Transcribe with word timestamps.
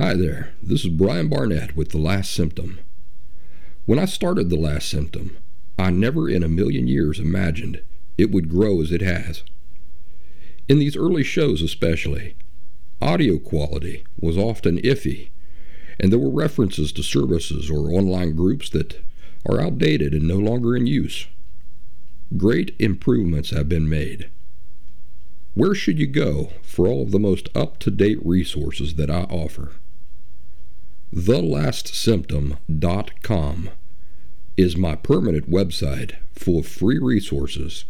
Hi 0.00 0.14
there, 0.14 0.54
this 0.62 0.82
is 0.82 0.88
Brian 0.88 1.28
Barnett 1.28 1.76
with 1.76 1.90
The 1.90 1.98
Last 1.98 2.32
Symptom. 2.32 2.80
When 3.84 3.98
I 3.98 4.06
started 4.06 4.48
The 4.48 4.56
Last 4.56 4.88
Symptom, 4.88 5.36
I 5.78 5.90
never 5.90 6.26
in 6.26 6.42
a 6.42 6.48
million 6.48 6.88
years 6.88 7.20
imagined 7.20 7.82
it 8.16 8.30
would 8.30 8.48
grow 8.48 8.80
as 8.80 8.92
it 8.92 9.02
has. 9.02 9.42
In 10.70 10.78
these 10.78 10.96
early 10.96 11.22
shows, 11.22 11.60
especially, 11.60 12.34
audio 13.02 13.38
quality 13.38 14.02
was 14.18 14.38
often 14.38 14.78
iffy, 14.78 15.28
and 15.98 16.10
there 16.10 16.18
were 16.18 16.30
references 16.30 16.92
to 16.92 17.02
services 17.02 17.70
or 17.70 17.90
online 17.90 18.34
groups 18.34 18.70
that 18.70 19.04
are 19.46 19.60
outdated 19.60 20.14
and 20.14 20.26
no 20.26 20.38
longer 20.38 20.74
in 20.74 20.86
use. 20.86 21.26
Great 22.38 22.74
improvements 22.78 23.50
have 23.50 23.68
been 23.68 23.86
made. 23.86 24.30
Where 25.52 25.74
should 25.74 25.98
you 25.98 26.06
go 26.06 26.52
for 26.62 26.88
all 26.88 27.02
of 27.02 27.10
the 27.10 27.20
most 27.20 27.50
up 27.54 27.78
to 27.80 27.90
date 27.90 28.24
resources 28.24 28.94
that 28.94 29.10
I 29.10 29.24
offer? 29.24 29.72
TheLastSymptom.com 31.14 33.70
is 34.56 34.76
my 34.76 34.94
permanent 34.94 35.50
website 35.50 36.14
full 36.32 36.60
of 36.60 36.68
free 36.68 36.98
resources 36.98 37.84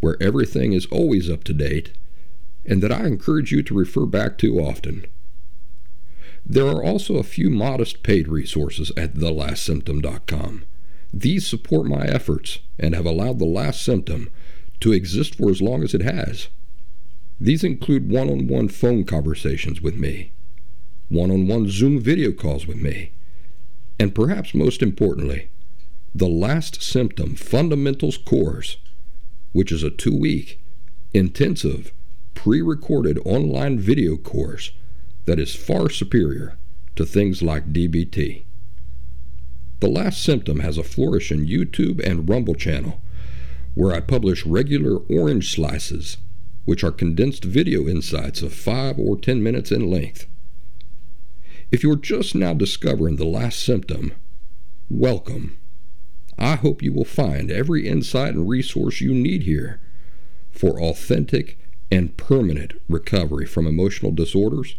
where 0.00 0.20
everything 0.20 0.72
is 0.72 0.86
always 0.86 1.30
up 1.30 1.44
to 1.44 1.52
date 1.52 1.92
and 2.64 2.82
that 2.82 2.90
I 2.90 3.06
encourage 3.06 3.52
you 3.52 3.62
to 3.62 3.74
refer 3.74 4.04
back 4.04 4.36
to 4.38 4.58
often. 4.58 5.06
There 6.44 6.66
are 6.66 6.82
also 6.82 7.18
a 7.18 7.22
few 7.22 7.50
modest 7.50 8.02
paid 8.02 8.26
resources 8.26 8.90
at 8.96 9.14
TheLastSymptom.com. 9.14 10.64
These 11.14 11.46
support 11.46 11.86
my 11.86 12.04
efforts 12.06 12.58
and 12.80 12.96
have 12.96 13.06
allowed 13.06 13.38
The 13.38 13.44
Last 13.44 13.80
Symptom 13.80 14.28
to 14.80 14.92
exist 14.92 15.36
for 15.36 15.50
as 15.50 15.62
long 15.62 15.84
as 15.84 15.94
it 15.94 16.02
has. 16.02 16.48
These 17.40 17.62
include 17.62 18.10
one 18.10 18.28
on 18.28 18.48
one 18.48 18.66
phone 18.66 19.04
conversations 19.04 19.80
with 19.80 19.94
me 19.94 20.32
one 21.08 21.30
on 21.30 21.46
one 21.46 21.68
Zoom 21.68 22.00
video 22.00 22.32
calls 22.32 22.66
with 22.66 22.78
me. 22.78 23.12
And 23.98 24.14
perhaps 24.14 24.54
most 24.54 24.82
importantly, 24.82 25.50
the 26.14 26.28
Last 26.28 26.82
Symptom 26.82 27.34
Fundamentals 27.36 28.16
course, 28.16 28.78
which 29.52 29.70
is 29.70 29.82
a 29.82 29.90
two 29.90 30.16
week, 30.16 30.60
intensive, 31.12 31.92
pre 32.34 32.62
recorded 32.62 33.18
online 33.24 33.78
video 33.78 34.16
course 34.16 34.72
that 35.26 35.38
is 35.38 35.54
far 35.54 35.88
superior 35.90 36.56
to 36.94 37.04
things 37.04 37.42
like 37.42 37.72
DBT. 37.72 38.44
The 39.80 39.88
Last 39.88 40.22
Symptom 40.22 40.60
has 40.60 40.78
a 40.78 40.82
flourishing 40.82 41.46
YouTube 41.46 42.04
and 42.04 42.28
Rumble 42.28 42.54
channel 42.54 43.00
where 43.74 43.94
I 43.94 44.00
publish 44.00 44.46
regular 44.46 44.96
orange 45.10 45.54
slices, 45.54 46.16
which 46.64 46.82
are 46.82 46.90
condensed 46.90 47.44
video 47.44 47.86
insights 47.86 48.40
of 48.40 48.54
5 48.54 48.98
or 48.98 49.18
10 49.18 49.42
minutes 49.42 49.70
in 49.70 49.90
length. 49.90 50.26
If 51.72 51.82
you're 51.82 51.96
just 51.96 52.34
now 52.34 52.54
discovering 52.54 53.16
the 53.16 53.24
last 53.24 53.60
symptom, 53.60 54.12
welcome. 54.88 55.58
I 56.38 56.54
hope 56.54 56.80
you 56.80 56.92
will 56.92 57.04
find 57.04 57.50
every 57.50 57.88
insight 57.88 58.34
and 58.34 58.48
resource 58.48 59.00
you 59.00 59.12
need 59.12 59.42
here 59.42 59.80
for 60.52 60.80
authentic 60.80 61.58
and 61.90 62.16
permanent 62.16 62.74
recovery 62.88 63.46
from 63.46 63.66
emotional 63.66 64.12
disorders 64.12 64.76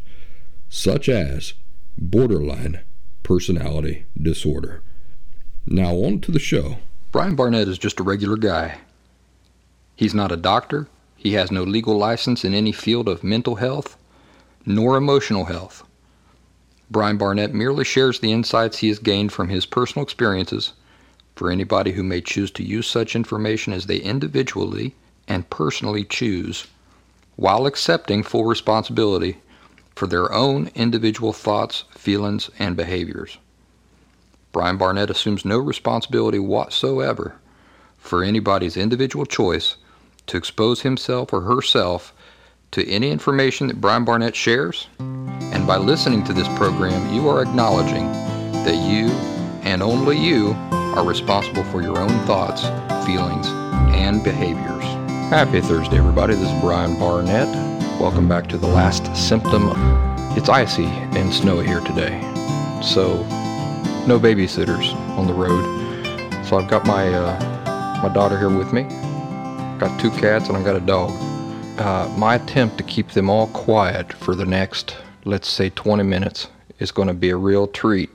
such 0.69 1.09
as 1.09 1.53
borderline 1.97 2.79
personality 3.21 4.05
disorder. 4.19 4.81
Now, 5.65 5.95
on 5.95 6.21
to 6.21 6.31
the 6.31 6.39
show. 6.39 6.77
Brian 7.11 7.35
Barnett 7.35 7.67
is 7.67 7.77
just 7.77 7.99
a 7.99 8.03
regular 8.03 8.37
guy. 8.37 8.77
He's 9.95 10.13
not 10.13 10.31
a 10.31 10.37
doctor, 10.37 10.87
he 11.17 11.33
has 11.33 11.51
no 11.51 11.63
legal 11.63 11.97
license 11.97 12.45
in 12.45 12.53
any 12.53 12.71
field 12.71 13.09
of 13.09 13.23
mental 13.23 13.55
health 13.55 13.97
nor 14.65 14.95
emotional 14.95 15.45
health. 15.45 15.83
Brian 16.89 17.17
Barnett 17.17 17.53
merely 17.53 17.83
shares 17.83 18.19
the 18.19 18.31
insights 18.31 18.77
he 18.77 18.87
has 18.87 18.99
gained 18.99 19.33
from 19.33 19.49
his 19.49 19.65
personal 19.65 20.03
experiences 20.03 20.73
for 21.35 21.51
anybody 21.51 21.91
who 21.91 22.03
may 22.03 22.21
choose 22.21 22.49
to 22.51 22.63
use 22.63 22.87
such 22.87 23.15
information 23.15 23.73
as 23.73 23.85
they 23.85 23.97
individually 23.97 24.95
and 25.27 25.49
personally 25.49 26.03
choose, 26.05 26.67
while 27.35 27.65
accepting 27.65 28.23
full 28.23 28.45
responsibility 28.45 29.37
for 29.95 30.07
their 30.07 30.31
own 30.31 30.71
individual 30.75 31.33
thoughts, 31.33 31.83
feelings, 31.91 32.49
and 32.57 32.77
behaviors. 32.77 33.37
Brian 34.51 34.77
Barnett 34.77 35.09
assumes 35.09 35.43
no 35.43 35.59
responsibility 35.59 36.39
whatsoever 36.39 37.35
for 37.97 38.23
anybody's 38.23 38.77
individual 38.77 39.25
choice 39.25 39.75
to 40.25 40.37
expose 40.37 40.81
himself 40.81 41.33
or 41.33 41.41
herself 41.41 42.13
to 42.77 42.87
any 42.87 43.09
information 43.09 43.65
that 43.65 43.81
Brian 43.81 44.05
Barnett 44.05 44.35
shares. 44.35 44.87
And 44.99 45.65
by 45.65 45.77
listening 45.77 46.23
to 46.25 46.31
this 46.31 46.47
program, 46.49 47.11
you 47.11 47.27
are 47.27 47.41
acknowledging 47.41 48.05
that 48.65 48.75
you 48.75 49.07
and 49.63 49.81
only 49.81 50.15
you 50.15 50.51
are 50.69 51.03
responsible 51.03 51.63
for 51.63 51.81
your 51.81 51.97
own 51.97 52.23
thoughts, 52.27 52.61
feelings, 53.03 53.47
and 53.95 54.23
behaviors. 54.23 54.83
Happy 55.31 55.59
Thursday, 55.59 55.97
everybody. 55.97 56.35
This 56.35 56.51
is 56.51 56.61
Brian 56.61 56.99
Barnett. 56.99 57.47
Welcome 57.99 58.29
back 58.29 58.45
to 58.49 58.59
The 58.59 58.67
Last 58.67 59.07
Symptom. 59.15 59.71
It's 60.37 60.47
icy 60.47 60.85
and 60.85 61.33
snowy 61.33 61.65
here 61.65 61.81
today, 61.81 62.21
so 62.83 63.23
no 64.05 64.19
babysitters 64.19 64.93
on 65.17 65.25
the 65.25 65.33
road. 65.33 65.65
So 66.45 66.59
I've 66.59 66.69
got 66.69 66.85
my 66.85 67.11
uh, 67.11 67.99
my 68.03 68.13
daughter 68.13 68.37
here 68.37 68.55
with 68.55 68.71
me. 68.71 68.83
Got 69.79 69.99
two 69.99 70.11
cats 70.11 70.47
and 70.47 70.55
I've 70.55 70.63
got 70.63 70.75
a 70.75 70.79
dog 70.79 71.26
uh, 71.79 72.13
my 72.17 72.35
attempt 72.35 72.77
to 72.77 72.83
keep 72.83 73.09
them 73.09 73.29
all 73.29 73.47
quiet 73.47 74.13
for 74.13 74.35
the 74.35 74.45
next, 74.45 74.95
let's 75.25 75.47
say, 75.47 75.69
20 75.69 76.03
minutes 76.03 76.47
is 76.79 76.91
going 76.91 77.07
to 77.07 77.13
be 77.13 77.29
a 77.29 77.37
real 77.37 77.67
treat. 77.67 78.09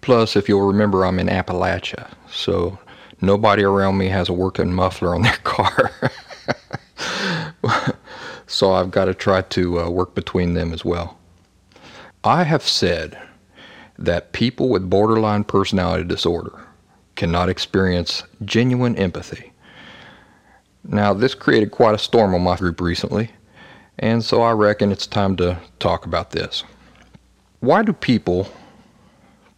Plus, 0.00 0.36
if 0.36 0.48
you'll 0.48 0.66
remember, 0.66 1.04
I'm 1.04 1.18
in 1.18 1.26
Appalachia, 1.26 2.10
so 2.30 2.78
nobody 3.20 3.62
around 3.64 3.98
me 3.98 4.06
has 4.08 4.28
a 4.28 4.32
working 4.32 4.72
muffler 4.72 5.14
on 5.14 5.22
their 5.28 5.36
car. 5.44 5.90
so 8.46 8.72
I've 8.72 8.90
got 8.90 9.06
to 9.06 9.14
try 9.14 9.42
to 9.42 9.80
uh, 9.80 9.90
work 9.90 10.14
between 10.14 10.54
them 10.54 10.72
as 10.72 10.84
well. 10.84 11.18
I 12.24 12.44
have 12.44 12.62
said 12.62 13.18
that 13.98 14.32
people 14.32 14.68
with 14.68 14.88
borderline 14.88 15.44
personality 15.44 16.04
disorder 16.04 16.66
cannot 17.16 17.48
experience 17.48 18.22
genuine 18.44 18.96
empathy 18.96 19.47
now, 20.90 21.12
this 21.12 21.34
created 21.34 21.70
quite 21.70 21.94
a 21.94 21.98
storm 21.98 22.34
on 22.34 22.40
my 22.40 22.56
group 22.56 22.80
recently, 22.80 23.30
and 23.98 24.24
so 24.24 24.40
I 24.40 24.52
reckon 24.52 24.90
it's 24.90 25.06
time 25.06 25.36
to 25.36 25.58
talk 25.78 26.06
about 26.06 26.30
this. 26.30 26.64
Why 27.60 27.82
do 27.82 27.92
people 27.92 28.50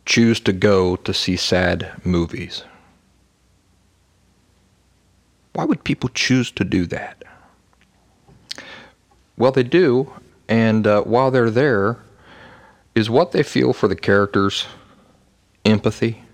choose 0.06 0.40
to 0.40 0.52
go 0.52 0.96
to 0.96 1.14
see 1.14 1.36
sad 1.36 1.92
movies? 2.04 2.64
Why 5.52 5.64
would 5.64 5.84
people 5.84 6.08
choose 6.08 6.50
to 6.52 6.64
do 6.64 6.84
that? 6.86 7.22
Well, 9.36 9.52
they 9.52 9.62
do, 9.62 10.12
and 10.48 10.84
uh, 10.84 11.02
while 11.02 11.30
they're 11.30 11.48
there, 11.48 11.98
is 12.96 13.08
what 13.08 13.30
they 13.30 13.44
feel 13.44 13.72
for 13.72 13.86
the 13.86 13.94
characters 13.94 14.66
empathy, 15.64 16.24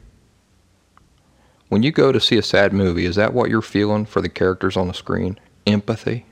when 1.68 1.82
you 1.82 1.90
go 1.90 2.12
to 2.12 2.20
see 2.20 2.38
a 2.38 2.42
sad 2.42 2.72
movie, 2.72 3.04
is 3.04 3.16
that 3.16 3.34
what 3.34 3.50
you're 3.50 3.62
feeling 3.62 4.06
for 4.06 4.20
the 4.20 4.28
characters 4.28 4.76
on 4.76 4.88
the 4.88 4.94
screen? 4.94 5.38
Empathy? 5.66 6.26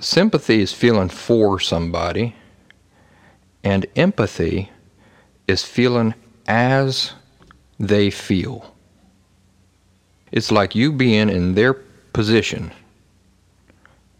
Sympathy 0.00 0.62
is 0.62 0.72
feeling 0.72 1.10
for 1.10 1.60
somebody, 1.60 2.34
and 3.62 3.84
empathy 3.96 4.70
is 5.46 5.62
feeling 5.62 6.14
as 6.48 7.12
they 7.78 8.10
feel. 8.10 8.74
It's 10.32 10.50
like 10.50 10.74
you 10.74 10.92
being 10.92 11.28
in 11.28 11.54
their 11.54 11.74
position, 11.74 12.72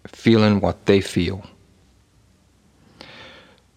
feeling 0.07 0.61
what 0.61 0.85
they 0.85 1.01
feel. 1.01 1.45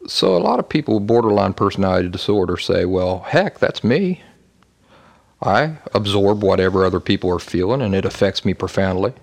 So, 0.08 0.36
a 0.36 0.40
lot 0.40 0.60
of 0.60 0.68
people 0.68 0.96
with 0.96 1.08
borderline 1.08 1.54
personality 1.54 2.10
disorder 2.10 2.58
say, 2.58 2.84
well, 2.84 3.20
heck, 3.20 3.60
that's 3.60 3.84
me. 3.86 4.22
I 5.44 5.78
absorb 5.94 6.42
whatever 6.42 6.86
other 6.86 7.02
people 7.02 7.30
are 7.30 7.40
feeling 7.40 7.82
and 7.82 7.94
it 7.94 8.06
affects 8.06 8.46
me 8.46 8.54
profoundly. 8.54 9.14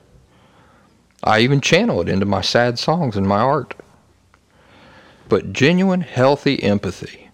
I 1.25 1.41
even 1.41 1.61
channel 1.61 2.01
it 2.03 2.09
into 2.09 2.27
my 2.27 2.43
sad 2.43 2.79
songs 2.79 3.17
and 3.17 3.27
my 3.27 3.41
art. 3.41 3.75
But 5.29 5.53
genuine, 5.53 6.03
healthy 6.03 6.63
empathy 6.63 7.31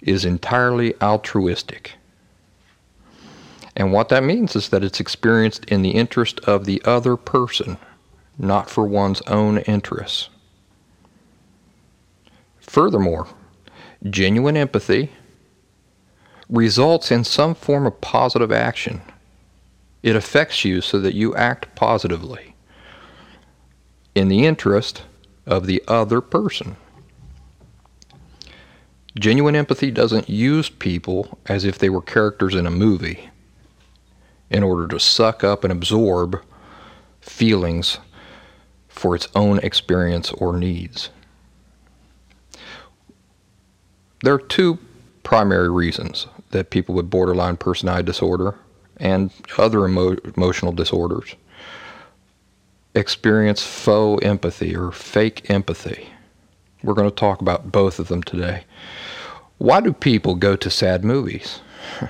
is 0.00 0.24
entirely 0.24 0.94
altruistic. 1.00 1.92
And 3.76 3.92
what 3.92 4.08
that 4.08 4.24
means 4.24 4.56
is 4.56 4.70
that 4.70 4.82
it's 4.82 5.00
experienced 5.00 5.64
in 5.66 5.82
the 5.82 5.90
interest 5.90 6.40
of 6.40 6.64
the 6.64 6.82
other 6.84 7.16
person, 7.16 7.78
not 8.38 8.68
for 8.68 8.84
one's 8.84 9.22
own 9.22 9.58
interests. 9.58 10.28
Furthermore, 12.60 13.28
genuine 14.08 14.56
empathy 14.56 15.12
results 16.50 17.10
in 17.10 17.24
some 17.24 17.54
form 17.54 17.86
of 17.86 18.00
positive 18.00 18.50
action. 18.50 19.00
It 20.02 20.16
affects 20.16 20.64
you 20.64 20.80
so 20.80 20.98
that 21.00 21.14
you 21.14 21.34
act 21.36 21.74
positively 21.74 22.54
in 24.14 24.28
the 24.28 24.44
interest 24.44 25.02
of 25.46 25.66
the 25.66 25.82
other 25.86 26.20
person. 26.20 26.76
Genuine 29.18 29.56
empathy 29.56 29.90
doesn't 29.90 30.28
use 30.28 30.68
people 30.68 31.38
as 31.46 31.64
if 31.64 31.78
they 31.78 31.90
were 31.90 32.02
characters 32.02 32.54
in 32.54 32.66
a 32.66 32.70
movie 32.70 33.30
in 34.50 34.62
order 34.62 34.86
to 34.88 34.98
suck 34.98 35.44
up 35.44 35.64
and 35.64 35.72
absorb 35.72 36.42
feelings 37.20 37.98
for 38.88 39.14
its 39.14 39.28
own 39.34 39.58
experience 39.60 40.32
or 40.32 40.56
needs. 40.56 41.10
There 44.22 44.34
are 44.34 44.38
two 44.38 44.78
primary 45.22 45.70
reasons 45.70 46.26
that 46.50 46.70
people 46.70 46.94
with 46.94 47.10
borderline 47.10 47.56
personality 47.56 48.04
disorder 48.04 48.56
and 48.96 49.30
other 49.58 49.86
emo- 49.86 50.16
emotional 50.36 50.72
disorders 50.72 51.34
experience 52.94 53.62
faux 53.62 54.24
empathy 54.24 54.74
or 54.76 54.90
fake 54.90 55.48
empathy. 55.48 56.08
We're 56.82 56.94
going 56.94 57.08
to 57.08 57.14
talk 57.14 57.40
about 57.40 57.70
both 57.70 57.98
of 57.98 58.08
them 58.08 58.22
today. 58.22 58.64
Why 59.58 59.80
do 59.80 59.92
people 59.92 60.34
go 60.34 60.56
to 60.56 60.70
sad 60.70 61.04
movies? 61.04 61.60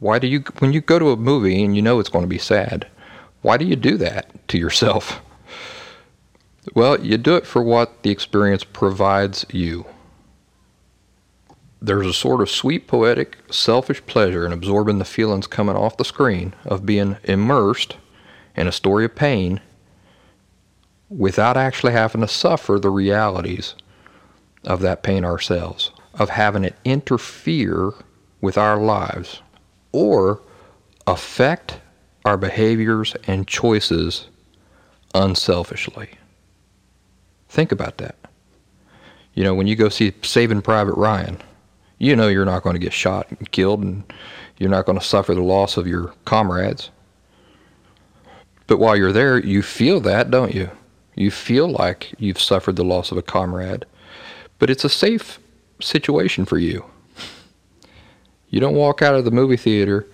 Why 0.00 0.18
do 0.18 0.26
you, 0.26 0.40
when 0.58 0.72
you 0.72 0.80
go 0.80 0.98
to 0.98 1.10
a 1.10 1.16
movie 1.16 1.62
and 1.62 1.76
you 1.76 1.82
know 1.82 1.98
it's 1.98 2.08
going 2.08 2.24
to 2.24 2.28
be 2.28 2.38
sad, 2.38 2.86
why 3.42 3.56
do 3.56 3.64
you 3.64 3.76
do 3.76 3.96
that 3.98 4.48
to 4.48 4.58
yourself? 4.58 5.20
Well, 6.74 7.00
you 7.00 7.16
do 7.16 7.34
it 7.36 7.46
for 7.46 7.62
what 7.62 8.02
the 8.02 8.10
experience 8.10 8.62
provides 8.62 9.46
you. 9.50 9.86
There's 11.80 12.06
a 12.06 12.12
sort 12.12 12.40
of 12.40 12.50
sweet, 12.50 12.88
poetic, 12.88 13.38
selfish 13.50 14.04
pleasure 14.06 14.44
in 14.44 14.52
absorbing 14.52 14.98
the 14.98 15.04
feelings 15.04 15.46
coming 15.46 15.76
off 15.76 15.96
the 15.96 16.04
screen 16.04 16.54
of 16.64 16.84
being 16.84 17.16
immersed 17.24 17.96
in 18.56 18.66
a 18.66 18.72
story 18.72 19.04
of 19.04 19.14
pain 19.14 19.60
without 21.08 21.56
actually 21.56 21.92
having 21.92 22.20
to 22.20 22.28
suffer 22.28 22.78
the 22.78 22.90
realities 22.90 23.74
of 24.64 24.80
that 24.80 25.02
pain 25.02 25.24
ourselves, 25.24 25.92
of 26.14 26.30
having 26.30 26.64
it 26.64 26.76
interfere 26.84 27.92
with 28.40 28.58
our 28.58 28.76
lives 28.76 29.40
or 29.92 30.42
affect 31.06 31.80
our 32.24 32.36
behaviors 32.36 33.14
and 33.26 33.46
choices 33.46 34.26
unselfishly. 35.14 36.10
Think 37.48 37.72
about 37.72 37.98
that. 37.98 38.16
You 39.34 39.44
know, 39.44 39.54
when 39.54 39.68
you 39.68 39.76
go 39.76 39.88
see 39.88 40.12
Saving 40.22 40.60
Private 40.60 40.94
Ryan, 40.94 41.38
you 41.98 42.14
know 42.16 42.28
you're 42.28 42.44
not 42.44 42.62
going 42.62 42.74
to 42.74 42.80
get 42.80 42.92
shot 42.92 43.26
and 43.30 43.50
killed 43.50 43.82
and 43.82 44.04
you're 44.56 44.70
not 44.70 44.86
going 44.86 44.98
to 44.98 45.04
suffer 45.04 45.34
the 45.34 45.42
loss 45.42 45.76
of 45.76 45.86
your 45.86 46.14
comrades. 46.24 46.90
But 48.66 48.78
while 48.78 48.96
you're 48.96 49.12
there, 49.12 49.38
you 49.38 49.62
feel 49.62 50.00
that, 50.00 50.30
don't 50.30 50.54
you? 50.54 50.70
You 51.14 51.30
feel 51.30 51.68
like 51.68 52.14
you've 52.18 52.40
suffered 52.40 52.76
the 52.76 52.84
loss 52.84 53.10
of 53.10 53.18
a 53.18 53.22
comrade. 53.22 53.84
But 54.58 54.70
it's 54.70 54.84
a 54.84 54.88
safe 54.88 55.40
situation 55.80 56.44
for 56.44 56.58
you. 56.58 56.84
You 58.50 58.60
don't 58.60 58.74
walk 58.74 59.02
out 59.02 59.14
of 59.14 59.24
the 59.24 59.30
movie 59.30 59.56
theater, 59.56 60.06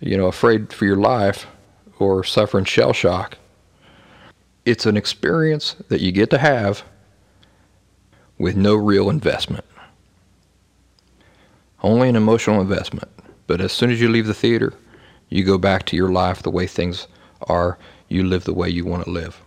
you 0.00 0.16
know, 0.16 0.26
afraid 0.26 0.72
for 0.72 0.84
your 0.84 0.96
life 0.96 1.46
or 1.98 2.24
suffering 2.24 2.64
shell 2.64 2.92
shock. 2.92 3.38
It's 4.64 4.86
an 4.86 4.96
experience 4.96 5.76
that 5.88 6.00
you 6.00 6.12
get 6.12 6.30
to 6.30 6.38
have 6.38 6.84
with 8.38 8.56
no 8.56 8.74
real 8.74 9.10
investment. 9.10 9.64
Only 11.82 12.08
an 12.08 12.16
emotional 12.16 12.60
investment. 12.60 13.08
But 13.46 13.60
as 13.60 13.72
soon 13.72 13.90
as 13.90 14.00
you 14.00 14.08
leave 14.08 14.26
the 14.26 14.34
theater, 14.34 14.74
you 15.28 15.44
go 15.44 15.58
back 15.58 15.86
to 15.86 15.96
your 15.96 16.10
life 16.10 16.42
the 16.42 16.50
way 16.50 16.66
things 16.66 17.06
are. 17.42 17.78
You 18.08 18.24
live 18.24 18.44
the 18.44 18.54
way 18.54 18.68
you 18.68 18.84
want 18.84 19.04
to 19.04 19.10
live. 19.10 19.40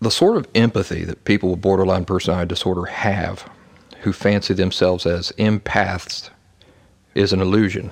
The 0.00 0.10
sort 0.10 0.36
of 0.36 0.46
empathy 0.54 1.04
that 1.04 1.24
people 1.24 1.50
with 1.50 1.62
borderline 1.62 2.04
personality 2.04 2.48
disorder 2.48 2.84
have, 2.84 3.48
who 4.02 4.12
fancy 4.12 4.54
themselves 4.54 5.06
as 5.06 5.32
empaths, 5.38 6.30
is 7.14 7.32
an 7.32 7.40
illusion. 7.40 7.90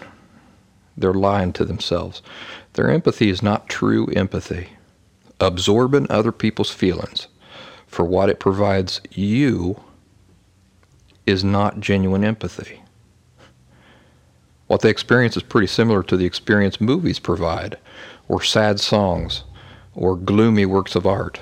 They're 0.97 1.15
lying 1.15 1.53
to 1.55 1.65
themselves. 1.65 2.21
Their 2.75 2.91
empathy 2.91 3.31
is 3.31 3.43
not 3.43 3.69
true 3.69 4.07
empathy. 4.09 4.69
Absorbing 5.41 6.07
other 6.11 6.33
people's 6.33 6.71
feelings 6.71 7.29
for 7.87 8.05
what 8.05 8.29
it 8.29 8.39
provides 8.39 9.01
you 9.11 9.81
is 11.27 11.43
not 11.43 11.81
genuine 11.81 12.25
empathy. 12.25 12.82
What 14.73 14.81
they 14.81 14.89
experience 14.89 15.37
is 15.37 15.43
pretty 15.43 15.67
similar 15.67 16.03
to 16.05 16.17
the 16.17 16.25
experience 16.25 16.81
movies 16.81 17.19
provide, 17.19 17.77
or 18.27 18.43
sad 18.43 18.81
songs, 18.81 19.45
or 19.95 20.17
gloomy 20.17 20.65
works 20.65 20.97
of 20.97 21.07
art. 21.07 21.39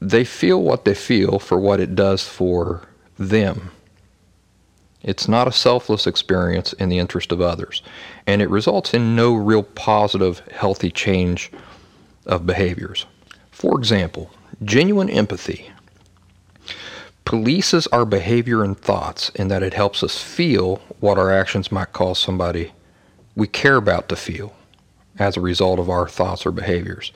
They 0.00 0.24
feel 0.24 0.62
what 0.62 0.86
they 0.86 0.94
feel 0.94 1.40
for 1.40 1.60
what 1.60 1.78
it 1.78 1.94
does 1.94 2.26
for 2.26 2.88
them. 3.18 3.70
It's 5.02 5.28
not 5.28 5.46
a 5.46 5.52
selfless 5.52 6.06
experience 6.06 6.72
in 6.72 6.88
the 6.88 6.98
interest 6.98 7.32
of 7.32 7.42
others, 7.42 7.82
and 8.26 8.40
it 8.40 8.48
results 8.48 8.94
in 8.94 9.14
no 9.14 9.34
real 9.34 9.62
positive, 9.62 10.38
healthy 10.50 10.90
change 10.90 11.52
of 12.24 12.46
behaviors. 12.46 13.04
For 13.50 13.78
example, 13.78 14.30
genuine 14.64 15.10
empathy 15.10 15.70
polices 17.28 17.86
our 17.92 18.06
behavior 18.06 18.64
and 18.64 18.80
thoughts 18.80 19.28
in 19.34 19.48
that 19.48 19.62
it 19.62 19.74
helps 19.74 20.02
us 20.02 20.16
feel 20.16 20.76
what 20.98 21.18
our 21.18 21.30
actions 21.30 21.70
might 21.70 21.92
cause 21.92 22.18
somebody 22.18 22.72
we 23.36 23.46
care 23.46 23.76
about 23.76 24.08
to 24.08 24.16
feel 24.16 24.54
as 25.18 25.36
a 25.36 25.40
result 25.42 25.78
of 25.78 25.90
our 25.90 26.08
thoughts 26.08 26.46
or 26.46 26.50
behaviors. 26.50 27.12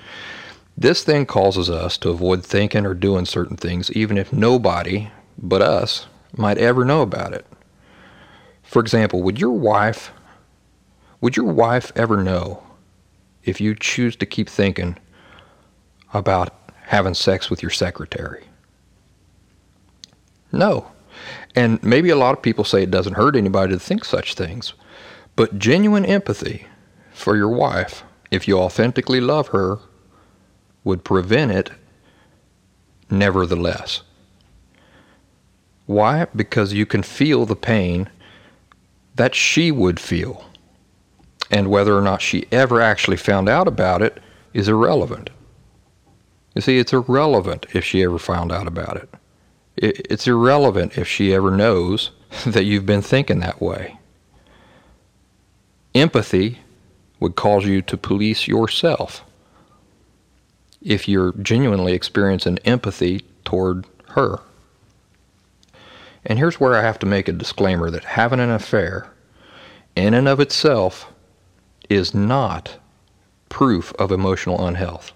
This 0.76 1.02
then 1.02 1.24
causes 1.24 1.70
us 1.70 1.96
to 1.96 2.10
avoid 2.10 2.44
thinking 2.44 2.84
or 2.84 2.92
doing 2.92 3.24
certain 3.24 3.56
things, 3.56 3.90
even 3.92 4.18
if 4.18 4.34
nobody 4.34 5.10
but 5.38 5.62
us 5.62 6.06
might 6.36 6.58
ever 6.58 6.84
know 6.84 7.00
about 7.00 7.32
it. 7.32 7.46
For 8.62 8.80
example, 8.80 9.22
would 9.22 9.40
your 9.40 9.52
wife 9.52 10.12
would 11.22 11.38
your 11.38 11.50
wife 11.50 11.90
ever 11.96 12.22
know 12.22 12.62
if 13.44 13.62
you 13.62 13.74
choose 13.74 14.14
to 14.16 14.26
keep 14.26 14.50
thinking 14.50 14.98
about 16.12 16.54
having 16.82 17.14
sex 17.14 17.48
with 17.48 17.62
your 17.62 17.70
secretary? 17.70 18.44
No. 20.52 20.92
And 21.54 21.82
maybe 21.82 22.10
a 22.10 22.16
lot 22.16 22.36
of 22.36 22.42
people 22.42 22.64
say 22.64 22.82
it 22.82 22.90
doesn't 22.90 23.14
hurt 23.14 23.36
anybody 23.36 23.72
to 23.72 23.78
think 23.78 24.04
such 24.04 24.34
things. 24.34 24.74
But 25.34 25.58
genuine 25.58 26.04
empathy 26.04 26.66
for 27.12 27.36
your 27.36 27.48
wife, 27.48 28.04
if 28.30 28.46
you 28.46 28.58
authentically 28.58 29.20
love 29.20 29.48
her, 29.48 29.78
would 30.84 31.04
prevent 31.04 31.52
it 31.52 31.70
nevertheless. 33.10 34.02
Why? 35.86 36.26
Because 36.34 36.72
you 36.72 36.86
can 36.86 37.02
feel 37.02 37.44
the 37.44 37.56
pain 37.56 38.08
that 39.14 39.34
she 39.34 39.70
would 39.70 40.00
feel. 40.00 40.44
And 41.50 41.68
whether 41.68 41.96
or 41.96 42.02
not 42.02 42.22
she 42.22 42.46
ever 42.50 42.80
actually 42.80 43.18
found 43.18 43.48
out 43.48 43.68
about 43.68 44.00
it 44.00 44.18
is 44.54 44.68
irrelevant. 44.68 45.28
You 46.54 46.62
see, 46.62 46.78
it's 46.78 46.92
irrelevant 46.92 47.66
if 47.74 47.84
she 47.84 48.02
ever 48.02 48.18
found 48.18 48.52
out 48.52 48.66
about 48.66 48.96
it 48.96 49.08
it's 49.82 50.26
irrelevant 50.26 50.96
if 50.96 51.08
she 51.08 51.34
ever 51.34 51.50
knows 51.50 52.10
that 52.46 52.64
you've 52.64 52.86
been 52.86 53.02
thinking 53.02 53.40
that 53.40 53.60
way. 53.60 53.98
Empathy 55.94 56.60
would 57.20 57.36
cause 57.36 57.66
you 57.66 57.82
to 57.82 57.96
police 57.96 58.48
yourself 58.48 59.24
if 60.80 61.06
you're 61.06 61.32
genuinely 61.32 61.92
experiencing 61.92 62.58
empathy 62.64 63.24
toward 63.44 63.86
her. 64.10 64.40
And 66.24 66.38
here's 66.38 66.60
where 66.60 66.74
I 66.74 66.82
have 66.82 66.98
to 67.00 67.06
make 67.06 67.28
a 67.28 67.32
disclaimer 67.32 67.90
that 67.90 68.04
having 68.04 68.40
an 68.40 68.50
affair, 68.50 69.12
in 69.94 70.14
and 70.14 70.28
of 70.28 70.40
itself, 70.40 71.12
is 71.88 72.14
not 72.14 72.78
proof 73.48 73.92
of 73.94 74.10
emotional 74.10 74.64
unhealth. 74.66 75.12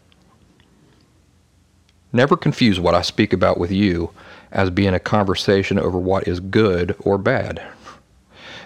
Never 2.17 2.35
confuse 2.35 2.81
what 2.81 2.95
I 2.95 3.03
speak 3.03 3.35
about 3.35 3.59
with 3.59 3.71
you 3.71 4.11
as 4.51 4.71
being 4.71 4.95
a 4.95 4.99
conversation 4.99 5.79
over 5.79 5.99
what 5.99 6.27
is 6.27 6.41
good 6.41 6.97
or 7.01 7.19
bad. 7.19 7.63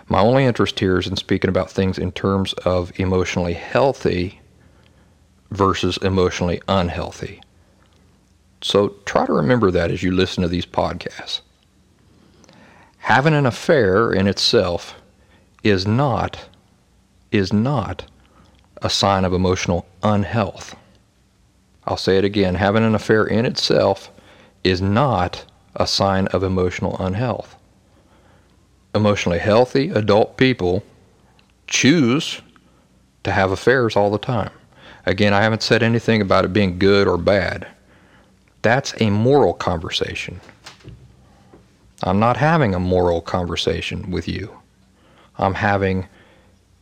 My 0.09 0.21
only 0.21 0.45
interest 0.45 0.79
here 0.79 1.01
is 1.01 1.09
in 1.09 1.17
speaking 1.17 1.51
about 1.51 1.69
things 1.69 1.99
in 1.99 2.13
terms 2.13 2.53
of 2.65 2.93
emotionally 3.01 3.55
healthy 3.55 4.39
versus 5.51 5.97
emotionally 5.97 6.63
unhealthy. 6.69 7.43
So 8.63 8.91
try 9.05 9.27
to 9.27 9.33
remember 9.33 9.73
that 9.73 9.91
as 9.91 10.05
you 10.05 10.13
listen 10.13 10.43
to 10.43 10.49
these 10.49 10.65
podcasts. 10.65 11.41
Having 12.99 13.35
an 13.35 13.47
affair 13.47 14.13
in 14.13 14.29
itself 14.29 14.95
is 15.65 15.89
not 15.89 16.47
is 17.33 17.53
not 17.53 18.05
a 18.81 18.89
sign 18.89 19.25
of 19.25 19.33
emotional 19.33 19.89
unhealth. 20.05 20.77
I'll 21.91 21.97
say 21.97 22.19
it 22.19 22.25
again, 22.25 22.55
having 22.55 22.85
an 22.85 22.95
affair 22.95 23.25
in 23.25 23.45
itself 23.45 24.13
is 24.63 24.81
not 24.81 25.45
a 25.75 25.89
sign 25.89 26.29
of 26.29 26.45
emotional 26.45 26.97
unhealth. 27.01 27.57
Emotionally 28.95 29.41
healthy 29.41 29.91
adult 29.91 30.37
people 30.37 30.85
choose 31.67 32.43
to 33.25 33.33
have 33.33 33.51
affairs 33.51 33.97
all 33.97 34.09
the 34.09 34.19
time. 34.19 34.53
Again, 35.05 35.35
I 35.35 35.43
haven't 35.43 35.65
said 35.65 35.83
anything 35.83 36.23
about 36.23 36.45
it 36.45 36.53
being 36.53 36.79
good 36.79 37.09
or 37.09 37.17
bad. 37.17 37.67
That's 38.63 38.95
a 39.01 39.11
moral 39.11 39.53
conversation. 39.53 40.41
I'm 42.05 42.21
not 42.21 42.37
having 42.37 42.73
a 42.73 42.79
moral 42.79 43.21
conversation 43.21 44.13
with 44.13 44.29
you. 44.29 44.57
I'm 45.39 45.55
having 45.55 46.07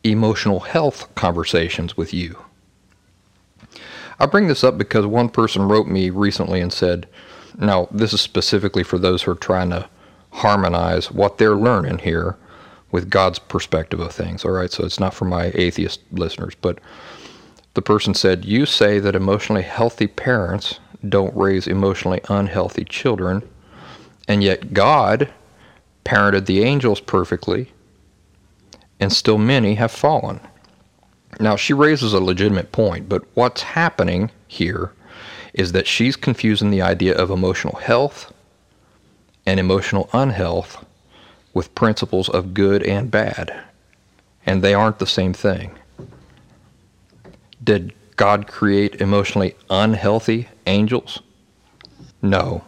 emotional 0.05 0.61
health 0.61 1.15
conversations 1.15 1.97
with 1.97 2.13
you. 2.13 2.45
I 4.19 4.27
bring 4.27 4.49
this 4.49 4.65
up 4.65 4.77
because 4.79 5.07
one 5.07 5.29
person 5.29 5.69
wrote 5.69 5.87
me 5.87 6.11
recently 6.11 6.61
and 6.61 6.73
said, 6.73 7.07
now 7.59 7.89
this 7.91 8.13
is 8.13 8.21
specifically 8.21 8.85
for 8.85 8.99
those 8.99 9.23
who 9.23 9.33
are 9.33 9.37
trying 9.37 9.71
to 9.71 9.89
harmonize 10.31 11.11
what 11.11 11.39
they're 11.39 11.57
learning 11.57 11.99
here 11.99 12.37
with 12.91 13.11
God's 13.11 13.39
perspective 13.39 14.01
of 14.01 14.13
things. 14.13 14.45
All 14.45 14.53
right, 14.53 14.71
so 14.71 14.85
it's 14.85 15.01
not 15.01 15.15
for 15.15 15.25
my 15.25 15.51
atheist 15.55 16.01
listeners, 16.13 16.55
but 16.61 16.79
the 17.75 17.83
person 17.83 18.15
said, 18.15 18.45
You 18.45 18.67
say 18.67 18.99
that 18.99 19.15
emotionally 19.17 19.63
healthy 19.63 20.07
parents 20.07 20.81
don't 21.09 21.37
raise 21.37 21.67
emotionally 21.67 22.21
unhealthy 22.29 22.85
children, 22.85 23.49
and 24.27 24.43
yet 24.43 24.73
God 24.73 25.29
parented 26.05 26.47
the 26.47 26.63
angels 26.63 27.01
perfectly, 27.01 27.73
and 28.99 29.13
still 29.13 29.39
many 29.39 29.75
have 29.75 29.93
fallen. 29.93 30.41
Now, 31.41 31.57
she 31.57 31.73
raises 31.73 32.13
a 32.13 32.21
legitimate 32.21 32.73
point, 32.73 33.09
but 33.09 33.25
what's 33.35 33.63
happening 33.63 34.31
here 34.47 34.93
is 35.55 35.73
that 35.73 35.87
she's 35.87 36.17
confusing 36.17 36.71
the 36.71 36.83
idea 36.83 37.17
of 37.17 37.31
emotional 37.31 37.77
health 37.77 38.33
and 39.47 39.61
emotional 39.61 40.09
unhealth 40.13 40.85
with 41.55 41.75
principles 41.75 42.29
of 42.29 42.55
good 42.55 42.83
and 42.83 43.11
bad, 43.11 43.65
and 44.47 44.63
they 44.63 44.75
aren't 44.75 44.99
the 44.99 45.07
same 45.07 45.33
thing. 45.33 45.79
Did 47.63 47.93
God 48.17 48.47
create 48.47 49.01
emotionally 49.01 49.55
unhealthy 49.71 50.49
angels? 50.67 51.21
No. 52.21 52.65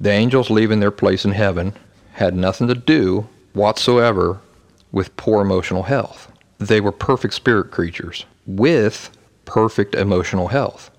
The 0.00 0.10
angels 0.10 0.50
leaving 0.50 0.80
their 0.80 0.90
place 0.90 1.24
in 1.24 1.32
heaven 1.32 1.74
had 2.12 2.34
nothing 2.34 2.68
to 2.68 2.74
do 2.74 3.28
whatsoever 3.52 4.40
with 4.92 5.16
poor 5.16 5.42
emotional 5.42 5.84
health. 5.84 6.30
They 6.58 6.80
were 6.80 6.92
perfect 6.92 7.34
spirit 7.34 7.70
creatures 7.70 8.24
with 8.46 9.10
perfect 9.44 9.94
emotional 9.94 10.48
health. 10.48 10.90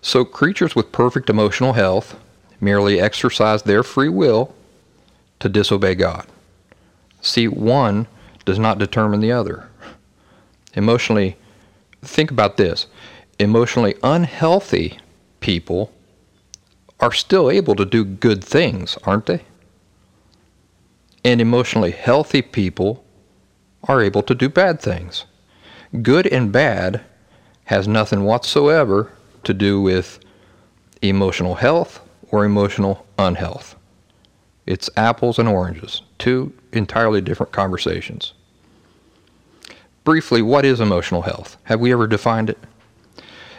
So, 0.00 0.24
creatures 0.24 0.74
with 0.76 0.92
perfect 0.92 1.28
emotional 1.28 1.72
health 1.74 2.16
merely 2.60 3.00
exercise 3.00 3.62
their 3.62 3.82
free 3.82 4.08
will 4.08 4.54
to 5.40 5.48
disobey 5.48 5.94
God. 5.94 6.26
See, 7.20 7.48
one 7.48 8.06
does 8.44 8.58
not 8.58 8.78
determine 8.78 9.20
the 9.20 9.32
other. 9.32 9.68
Emotionally, 10.74 11.36
think 12.02 12.30
about 12.30 12.56
this 12.56 12.86
emotionally 13.38 13.94
unhealthy 14.02 14.98
people 15.40 15.92
are 17.00 17.12
still 17.12 17.50
able 17.50 17.76
to 17.76 17.84
do 17.84 18.04
good 18.04 18.42
things, 18.42 18.98
aren't 19.04 19.26
they? 19.26 19.42
And 21.24 21.40
emotionally 21.40 21.92
healthy 21.92 22.42
people 22.42 23.04
are 23.84 24.02
able 24.02 24.22
to 24.22 24.34
do 24.34 24.48
bad 24.48 24.80
things. 24.80 25.24
Good 26.02 26.26
and 26.26 26.52
bad 26.52 27.02
has 27.64 27.86
nothing 27.86 28.24
whatsoever 28.24 29.12
to 29.44 29.54
do 29.54 29.80
with 29.80 30.18
emotional 31.02 31.56
health 31.56 32.00
or 32.30 32.44
emotional 32.44 33.06
unhealth. 33.18 33.76
It's 34.66 34.90
apples 34.96 35.38
and 35.38 35.48
oranges, 35.48 36.02
two 36.18 36.52
entirely 36.72 37.20
different 37.20 37.52
conversations. 37.52 38.34
Briefly, 40.04 40.42
what 40.42 40.64
is 40.64 40.80
emotional 40.80 41.22
health? 41.22 41.56
Have 41.64 41.80
we 41.80 41.92
ever 41.92 42.06
defined 42.06 42.50
it? 42.50 42.58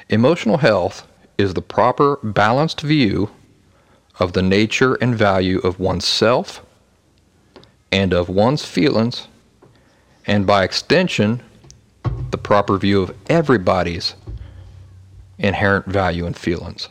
Emotional 0.10 0.58
health 0.58 1.08
is 1.38 1.54
the 1.54 1.62
proper 1.62 2.18
balanced 2.24 2.82
view 2.82 3.30
of 4.20 4.34
the 4.34 4.42
nature 4.42 4.96
and 4.96 5.16
value 5.16 5.60
of 5.60 5.80
oneself 5.80 6.66
and 7.92 8.14
of 8.14 8.30
one's 8.30 8.66
feelings, 8.66 9.28
and 10.30 10.46
by 10.46 10.64
extension, 10.64 11.42
the 12.30 12.38
proper 12.38 12.78
view 12.78 13.02
of 13.02 13.18
everybody's 13.32 14.14
inherent 15.40 15.88
value 15.88 16.28
and 16.28 16.38
feelings, 16.38 16.88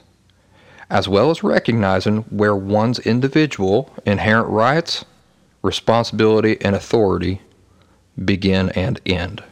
as 0.90 1.06
well 1.06 1.30
as 1.30 1.44
recognizing 1.44 2.22
where 2.30 2.56
one's 2.56 2.98
individual 2.98 3.94
inherent 4.04 4.48
rights, 4.48 5.04
responsibility, 5.62 6.60
and 6.62 6.74
authority 6.74 7.40
begin 8.24 8.70
and 8.70 9.00
end. 9.06 9.44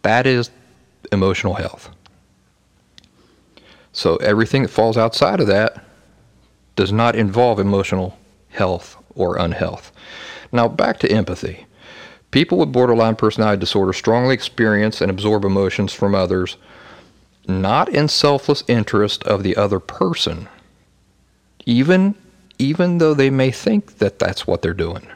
That 0.00 0.26
is 0.26 0.48
emotional 1.12 1.52
health. 1.52 1.90
So 3.92 4.16
everything 4.16 4.62
that 4.62 4.68
falls 4.68 4.96
outside 4.96 5.40
of 5.40 5.48
that 5.48 5.84
does 6.76 6.92
not 6.92 7.14
involve 7.14 7.60
emotional 7.60 8.18
health 8.48 8.96
or 9.14 9.36
unhealth. 9.36 9.92
Now 10.54 10.68
back 10.68 11.00
to 11.00 11.10
empathy. 11.10 11.66
People 12.30 12.58
with 12.58 12.70
borderline 12.70 13.16
personality 13.16 13.58
disorder 13.58 13.92
strongly 13.92 14.34
experience 14.34 15.00
and 15.00 15.10
absorb 15.10 15.44
emotions 15.44 15.92
from 15.92 16.14
others, 16.14 16.56
not 17.48 17.88
in 17.88 18.06
selfless 18.06 18.62
interest 18.68 19.24
of 19.24 19.42
the 19.42 19.56
other 19.56 19.80
person, 19.80 20.48
even, 21.66 22.14
even 22.56 22.98
though 22.98 23.14
they 23.14 23.30
may 23.30 23.50
think 23.50 23.98
that 23.98 24.20
that's 24.20 24.46
what 24.46 24.62
they're 24.62 24.72
doing. 24.72 25.08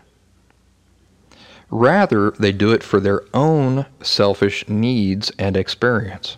Rather, 1.71 2.33
they 2.33 2.51
do 2.51 2.73
it 2.73 2.83
for 2.83 2.99
their 2.99 3.23
own 3.33 3.87
selfish 4.03 4.69
needs 4.69 5.31
and 5.39 5.57
experience. 5.57 6.37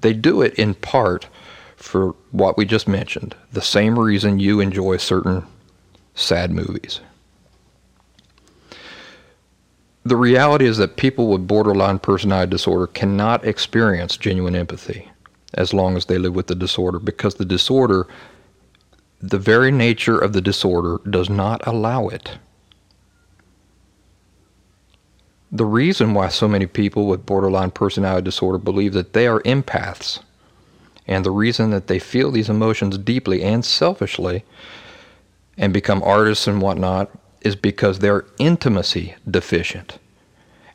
They 0.00 0.14
do 0.14 0.40
it 0.40 0.54
in 0.54 0.72
part 0.72 1.28
for 1.76 2.14
what 2.30 2.56
we 2.56 2.64
just 2.64 2.88
mentioned, 2.88 3.34
the 3.52 3.60
same 3.60 3.98
reason 3.98 4.38
you 4.38 4.58
enjoy 4.58 4.96
certain 4.96 5.44
sad 6.14 6.50
movies. 6.50 7.00
The 10.04 10.16
reality 10.16 10.64
is 10.64 10.78
that 10.78 10.96
people 10.96 11.28
with 11.28 11.46
borderline 11.46 11.98
personality 11.98 12.50
disorder 12.50 12.86
cannot 12.86 13.44
experience 13.44 14.16
genuine 14.16 14.56
empathy 14.56 15.10
as 15.54 15.74
long 15.74 15.96
as 15.96 16.06
they 16.06 16.16
live 16.16 16.34
with 16.34 16.46
the 16.46 16.54
disorder 16.54 16.98
because 16.98 17.34
the 17.34 17.44
disorder, 17.44 18.06
the 19.20 19.38
very 19.38 19.70
nature 19.70 20.18
of 20.18 20.32
the 20.32 20.40
disorder, 20.40 21.00
does 21.10 21.28
not 21.28 21.66
allow 21.66 22.08
it. 22.08 22.38
The 25.52 25.64
reason 25.64 26.14
why 26.14 26.28
so 26.28 26.46
many 26.46 26.66
people 26.66 27.06
with 27.06 27.26
borderline 27.26 27.72
personality 27.72 28.24
disorder 28.24 28.58
believe 28.58 28.92
that 28.92 29.12
they 29.12 29.26
are 29.26 29.40
empaths, 29.40 30.20
and 31.08 31.24
the 31.24 31.32
reason 31.32 31.70
that 31.70 31.88
they 31.88 31.98
feel 31.98 32.30
these 32.30 32.48
emotions 32.48 32.96
deeply 32.96 33.42
and 33.42 33.64
selfishly 33.64 34.44
and 35.58 35.72
become 35.72 36.02
artists 36.04 36.46
and 36.46 36.62
whatnot, 36.62 37.10
is 37.40 37.56
because 37.56 37.98
they're 37.98 38.26
intimacy 38.38 39.14
deficient. 39.28 39.98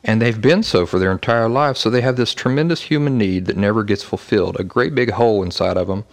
And 0.04 0.22
they've 0.22 0.40
been 0.40 0.62
so 0.62 0.86
for 0.86 0.98
their 0.98 1.10
entire 1.10 1.48
life, 1.48 1.76
so 1.76 1.90
they 1.90 2.00
have 2.00 2.16
this 2.16 2.34
tremendous 2.34 2.82
human 2.82 3.18
need 3.18 3.46
that 3.46 3.56
never 3.56 3.82
gets 3.82 4.04
fulfilled, 4.04 4.58
a 4.58 4.64
great 4.64 4.94
big 4.94 5.10
hole 5.10 5.42
inside 5.42 5.76
of 5.76 5.88
them. 5.88 6.04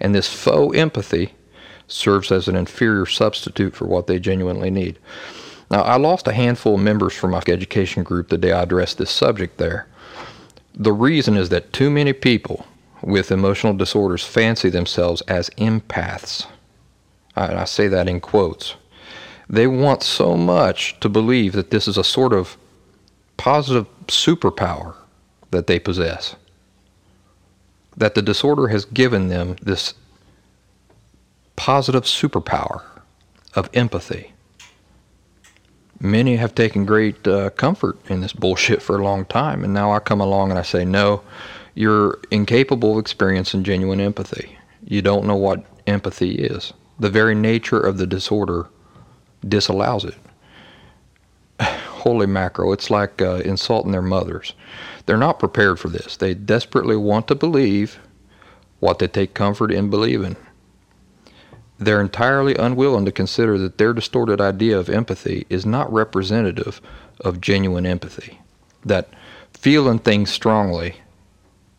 And 0.00 0.14
this 0.14 0.28
faux 0.28 0.76
empathy 0.76 1.34
serves 1.86 2.32
as 2.32 2.48
an 2.48 2.56
inferior 2.56 3.06
substitute 3.06 3.76
for 3.76 3.86
what 3.86 4.06
they 4.06 4.18
genuinely 4.18 4.70
need. 4.70 4.98
Now, 5.70 5.82
I 5.82 5.96
lost 5.96 6.26
a 6.26 6.32
handful 6.32 6.76
of 6.76 6.80
members 6.80 7.14
from 7.14 7.32
my 7.32 7.42
education 7.46 8.02
group 8.02 8.28
the 8.28 8.38
day 8.38 8.52
I 8.52 8.62
addressed 8.62 8.98
this 8.98 9.10
subject 9.10 9.58
there. 9.58 9.86
The 10.74 10.92
reason 10.92 11.36
is 11.36 11.50
that 11.50 11.72
too 11.72 11.90
many 11.90 12.12
people 12.12 12.66
with 13.02 13.30
emotional 13.30 13.74
disorders 13.74 14.24
fancy 14.24 14.70
themselves 14.70 15.20
as 15.22 15.50
empaths. 15.50 16.46
I, 17.36 17.54
I 17.54 17.64
say 17.64 17.88
that 17.88 18.08
in 18.08 18.20
quotes. 18.20 18.74
They 19.48 19.66
want 19.66 20.02
so 20.02 20.36
much 20.36 20.98
to 21.00 21.08
believe 21.08 21.52
that 21.52 21.70
this 21.70 21.86
is 21.86 21.98
a 21.98 22.04
sort 22.04 22.32
of 22.32 22.56
positive 23.36 23.86
superpower 24.06 24.94
that 25.50 25.66
they 25.66 25.78
possess. 25.78 26.36
That 27.96 28.14
the 28.14 28.22
disorder 28.22 28.68
has 28.68 28.84
given 28.84 29.28
them 29.28 29.56
this 29.62 29.94
positive 31.56 32.04
superpower 32.04 32.82
of 33.54 33.70
empathy 33.74 34.34
many 36.04 36.36
have 36.36 36.54
taken 36.54 36.84
great 36.84 37.26
uh, 37.26 37.50
comfort 37.50 37.98
in 38.08 38.20
this 38.20 38.32
bullshit 38.32 38.82
for 38.82 38.98
a 38.98 39.04
long 39.04 39.24
time. 39.24 39.64
And 39.64 39.72
now 39.72 39.92
I 39.92 39.98
come 39.98 40.20
along 40.20 40.50
and 40.50 40.58
I 40.58 40.62
say, 40.62 40.84
no, 40.84 41.22
you're 41.74 42.20
incapable 42.30 42.92
of 42.92 42.98
experiencing 42.98 43.64
genuine 43.64 44.00
empathy. 44.00 44.58
You 44.84 45.02
don't 45.02 45.26
know 45.26 45.36
what 45.36 45.64
empathy 45.86 46.36
is. 46.36 46.72
The 46.98 47.10
very 47.10 47.34
nature 47.34 47.80
of 47.80 47.98
the 47.98 48.06
disorder 48.06 48.68
disallows 49.48 50.04
it. 50.04 50.14
Holy 51.64 52.26
macro, 52.26 52.72
it's 52.72 52.90
like 52.90 53.20
uh, 53.22 53.36
insulting 53.44 53.92
their 53.92 54.02
mothers. 54.02 54.54
They're 55.06 55.16
not 55.16 55.38
prepared 55.38 55.78
for 55.78 55.88
this. 55.88 56.16
They 56.16 56.34
desperately 56.34 56.96
want 56.96 57.28
to 57.28 57.34
believe 57.34 57.98
what 58.80 58.98
they 58.98 59.08
take 59.08 59.34
comfort 59.34 59.72
in 59.72 59.90
believing 59.90 60.36
they're 61.78 62.00
entirely 62.00 62.54
unwilling 62.54 63.04
to 63.04 63.12
consider 63.12 63.58
that 63.58 63.78
their 63.78 63.92
distorted 63.92 64.40
idea 64.40 64.78
of 64.78 64.88
empathy 64.88 65.46
is 65.50 65.66
not 65.66 65.92
representative 65.92 66.80
of 67.20 67.40
genuine 67.40 67.86
empathy. 67.86 68.40
That 68.84 69.08
feeling 69.52 69.98
things 69.98 70.30
strongly 70.30 70.96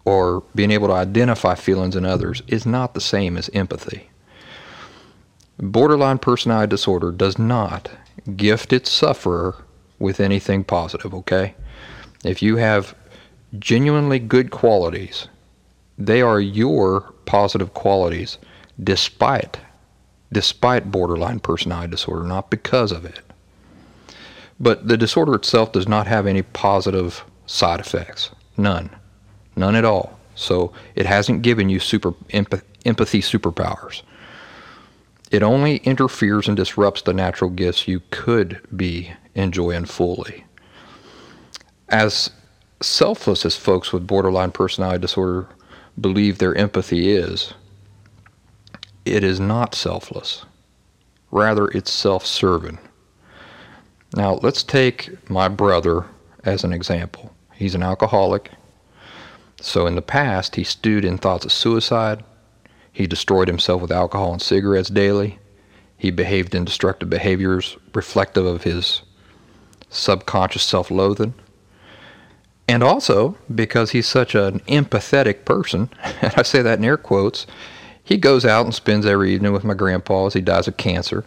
or 0.04 0.44
being 0.54 0.72
able 0.72 0.88
to 0.88 0.94
identify 0.94 1.56
feelings 1.56 1.96
in 1.96 2.06
others 2.06 2.42
is 2.48 2.66
not 2.66 2.94
the 2.94 3.02
same 3.02 3.38
as 3.38 3.50
empathy. 3.54 4.10
Borderline 5.60 6.18
personality 6.18 6.70
disorder 6.70 7.12
does 7.12 7.38
not 7.38 7.90
gift 8.36 8.74
its 8.74 8.92
sufferer 8.92 9.56
with 10.00 10.20
anything 10.20 10.64
positive, 10.64 11.14
okay? 11.14 11.56
If 12.24 12.42
you 12.42 12.58
have 12.58 12.96
genuinely 13.60 14.20
good 14.20 14.52
qualities, 14.52 15.28
they 15.98 16.22
are 16.22 16.40
your 16.40 17.14
positive 17.26 17.74
qualities 17.74 18.38
despite 18.84 19.60
despite 20.32 20.92
borderline 20.92 21.40
personality 21.40 21.92
disorder, 21.92 22.24
not 22.24 22.50
because 22.50 22.92
of 22.92 23.06
it. 23.06 23.22
But 24.60 24.88
the 24.88 24.98
disorder 24.98 25.36
itself 25.36 25.72
does 25.72 25.88
not 25.88 26.08
have 26.08 26.28
any 26.28 26.42
positive 26.42 27.24
side 27.46 27.80
effects. 27.80 28.32
None. 28.58 28.90
None 29.56 29.76
at 29.76 29.86
all. 29.86 30.20
So 30.36 30.74
it 30.96 31.06
hasn't 31.06 31.42
given 31.42 31.70
you 31.70 31.80
super 31.80 32.14
empathy 32.32 33.22
superpowers. 33.22 34.02
It 35.36 35.44
only 35.44 35.78
interferes 35.80 36.48
and 36.48 36.56
disrupts 36.56 37.02
the 37.02 37.12
natural 37.12 37.50
gifts 37.50 37.90
you 37.90 38.02
could 38.10 38.62
be 38.74 39.12
enjoying 39.34 39.84
fully. 39.84 40.46
As 41.90 42.30
selfless 42.82 43.46
as 43.46 43.58
folks 43.58 43.92
with 43.92 44.08
borderline 44.08 44.52
personality 44.52 45.00
disorder 45.00 45.50
believe 46.00 46.38
their 46.38 46.56
empathy 46.56 47.12
is, 47.12 47.54
it 49.04 49.26
is 49.26 49.38
not 49.42 49.76
selfless. 49.76 50.46
Rather, 51.32 51.68
it's 51.68 51.92
self 51.92 52.26
serving. 52.26 52.80
Now, 54.16 54.36
let's 54.36 54.64
take 54.64 55.30
my 55.30 55.50
brother 55.50 56.06
as 56.46 56.64
an 56.64 56.72
example. 56.72 57.36
He's 57.52 57.76
an 57.76 57.84
alcoholic. 57.84 58.52
So, 59.60 59.86
in 59.86 59.96
the 59.96 60.02
past, 60.02 60.56
he 60.56 60.64
stewed 60.64 61.04
in 61.04 61.18
thoughts 61.18 61.44
of 61.44 61.52
suicide. 61.52 62.24
He 62.96 63.08
destroyed 63.08 63.50
himself 63.50 63.82
with 63.82 63.92
alcohol 63.92 64.32
and 64.32 64.42
cigarettes 64.42 64.90
daily. 64.90 65.38
He 65.98 66.12
behaved 66.12 66.56
in 66.56 66.64
destructive 66.64 67.10
behaviors 67.10 67.76
reflective 67.94 68.46
of 68.46 68.64
his 68.64 69.02
subconscious 69.90 70.64
self 70.64 70.90
loathing. 70.90 71.34
And 72.70 72.82
also, 72.82 73.38
because 73.54 73.92
he's 73.92 74.08
such 74.08 74.34
an 74.34 74.62
empathetic 74.62 75.44
person, 75.44 75.90
and 76.22 76.34
I 76.38 76.44
say 76.44 76.62
that 76.62 76.80
in 76.80 76.86
air 76.86 76.96
quotes, 76.96 77.46
he 78.02 78.16
goes 78.16 78.46
out 78.46 78.64
and 78.64 78.74
spends 78.74 79.06
every 79.06 79.34
evening 79.34 79.52
with 79.52 79.66
my 79.66 79.74
grandpa 79.74 80.28
as 80.28 80.34
he 80.34 80.40
dies 80.40 80.70
of 80.70 80.78
cancer, 80.78 81.26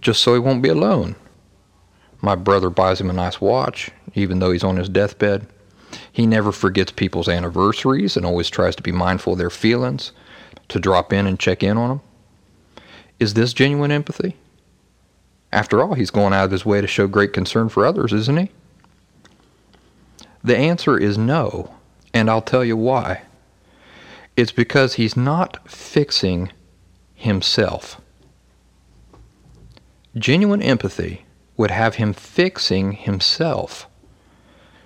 just 0.00 0.22
so 0.22 0.32
he 0.32 0.38
won't 0.38 0.62
be 0.62 0.68
alone. 0.68 1.16
My 2.20 2.36
brother 2.36 2.70
buys 2.70 3.00
him 3.00 3.10
a 3.10 3.14
nice 3.14 3.40
watch, 3.40 3.90
even 4.14 4.38
though 4.38 4.52
he's 4.52 4.62
on 4.62 4.76
his 4.76 4.88
deathbed. 4.88 5.44
He 6.12 6.24
never 6.24 6.52
forgets 6.52 6.92
people's 6.92 7.28
anniversaries 7.28 8.16
and 8.16 8.24
always 8.24 8.48
tries 8.48 8.76
to 8.76 8.82
be 8.82 8.92
mindful 8.92 9.32
of 9.32 9.40
their 9.40 9.50
feelings, 9.50 10.12
to 10.72 10.80
drop 10.80 11.12
in 11.12 11.26
and 11.26 11.38
check 11.38 11.62
in 11.62 11.76
on 11.76 11.88
them. 11.88 12.00
Is 13.18 13.34
this 13.34 13.52
genuine 13.52 13.92
empathy? 13.92 14.36
After 15.52 15.82
all, 15.82 15.94
he's 15.94 16.10
going 16.10 16.32
out 16.32 16.46
of 16.46 16.50
his 16.50 16.66
way 16.66 16.80
to 16.80 16.86
show 16.86 17.06
great 17.06 17.32
concern 17.32 17.68
for 17.68 17.86
others, 17.86 18.12
isn't 18.12 18.38
he? 18.38 18.50
The 20.42 20.56
answer 20.56 20.98
is 20.98 21.16
no, 21.16 21.74
and 22.12 22.28
I'll 22.28 22.42
tell 22.42 22.64
you 22.64 22.76
why. 22.76 23.22
It's 24.36 24.50
because 24.50 24.94
he's 24.94 25.16
not 25.16 25.70
fixing 25.70 26.50
himself. 27.14 28.00
Genuine 30.16 30.62
empathy 30.62 31.24
would 31.56 31.70
have 31.70 31.96
him 31.96 32.12
fixing 32.12 32.92
himself, 32.92 33.86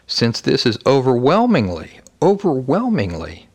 since 0.06 0.40
this 0.40 0.66
is 0.66 0.78
overwhelmingly, 0.84 2.00
overwhelmingly 2.20 3.48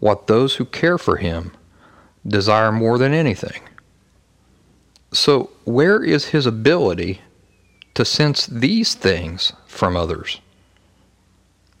what 0.00 0.26
those 0.26 0.56
who 0.56 0.64
care 0.64 0.98
for 0.98 1.16
him 1.16 1.52
desire 2.26 2.72
more 2.72 2.98
than 2.98 3.12
anything. 3.12 3.62
So, 5.12 5.50
where 5.64 6.02
is 6.02 6.26
his 6.26 6.46
ability 6.46 7.20
to 7.94 8.04
sense 8.04 8.46
these 8.46 8.94
things 8.94 9.52
from 9.66 9.96
others? 9.96 10.40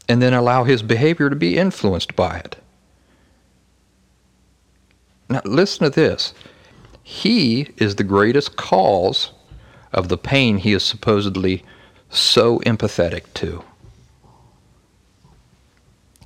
and 0.08 0.22
then 0.22 0.32
allow 0.32 0.64
his 0.64 0.82
behavior 0.82 1.28
to 1.28 1.36
be 1.36 1.58
influenced 1.58 2.16
by 2.16 2.38
it. 2.38 2.56
Now, 5.28 5.42
listen 5.44 5.84
to 5.84 5.90
this. 5.90 6.32
He 7.02 7.70
is 7.76 7.96
the 7.96 8.04
greatest 8.04 8.56
cause 8.56 9.32
of 9.92 10.08
the 10.08 10.16
pain 10.16 10.58
he 10.58 10.72
is 10.72 10.82
supposedly 10.82 11.62
so 12.08 12.58
empathetic 12.60 13.24
to. 13.34 13.62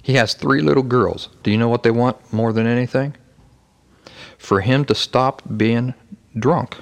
He 0.02 0.14
has 0.14 0.34
three 0.34 0.60
little 0.62 0.82
girls. 0.82 1.28
Do 1.42 1.50
you 1.50 1.58
know 1.58 1.68
what 1.68 1.82
they 1.82 1.90
want 1.90 2.32
more 2.32 2.52
than 2.52 2.66
anything? 2.66 3.16
For 4.42 4.60
him 4.60 4.84
to 4.86 4.94
stop 4.96 5.40
being 5.56 5.94
drunk, 6.36 6.76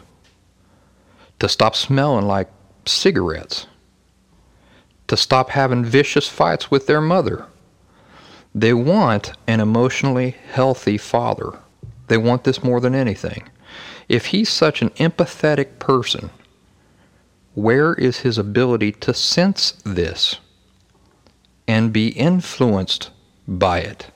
to 1.40 1.46
stop 1.46 1.77
smelling 1.77 2.25
like 2.27 2.49
cigarettes, 2.87 3.66
to 5.09 5.16
stop 5.16 5.51
having 5.51 5.85
vicious 5.85 6.27
fights 6.27 6.70
with 6.70 6.87
their 6.87 7.03
mother. 7.03 7.44
They 8.55 8.73
want 8.73 9.33
an 9.46 9.61
emotionally 9.61 10.37
healthy 10.51 10.96
father. 10.96 11.59
They 12.09 12.16
want 12.16 12.44
this 12.44 12.64
more 12.64 12.81
than 12.81 12.94
anything. 12.94 13.46
If 14.09 14.27
he's 14.27 14.49
such 14.49 14.81
an 14.81 14.88
empathetic 14.90 15.79
person, 15.79 16.31
where 17.55 17.92
is 17.92 18.20
his 18.20 18.38
ability 18.38 18.92
to 18.92 19.12
sense 19.12 19.73
this 19.85 20.37
and 21.68 21.92
be 21.92 22.09
influenced 22.09 23.11
by 23.46 23.81
it? 23.81 24.11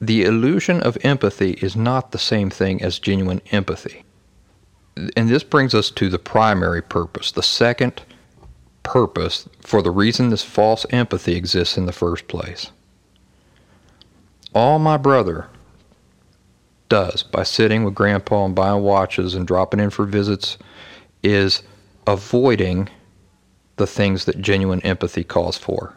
The 0.00 0.24
illusion 0.24 0.80
of 0.82 0.98
empathy 1.02 1.52
is 1.62 1.76
not 1.76 2.10
the 2.10 2.18
same 2.18 2.50
thing 2.50 2.82
as 2.82 2.98
genuine 2.98 3.40
empathy. 3.52 4.04
And 5.16 5.28
this 5.28 5.42
brings 5.42 5.74
us 5.74 5.90
to 5.92 6.08
the 6.08 6.18
primary 6.18 6.82
purpose, 6.82 7.32
the 7.32 7.42
second 7.42 8.02
purpose 8.82 9.48
for 9.60 9.82
the 9.82 9.90
reason 9.90 10.28
this 10.28 10.44
false 10.44 10.86
empathy 10.90 11.34
exists 11.34 11.76
in 11.76 11.86
the 11.86 11.92
first 11.92 12.28
place. 12.28 12.70
All 14.54 14.78
my 14.78 14.96
brother 14.96 15.48
does 16.88 17.22
by 17.22 17.42
sitting 17.42 17.82
with 17.82 17.94
grandpa 17.94 18.44
and 18.44 18.54
buying 18.54 18.82
watches 18.82 19.34
and 19.34 19.46
dropping 19.46 19.80
in 19.80 19.90
for 19.90 20.04
visits 20.04 20.58
is 21.22 21.62
avoiding 22.06 22.88
the 23.76 23.86
things 23.86 24.26
that 24.26 24.40
genuine 24.40 24.80
empathy 24.82 25.24
calls 25.24 25.58
for. 25.58 25.96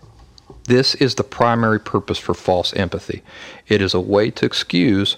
This 0.65 0.95
is 0.95 1.15
the 1.15 1.23
primary 1.23 1.79
purpose 1.79 2.17
for 2.17 2.33
false 2.33 2.73
empathy. 2.73 3.23
It 3.67 3.81
is 3.81 3.93
a 3.93 4.01
way 4.01 4.31
to 4.31 4.45
excuse 4.45 5.17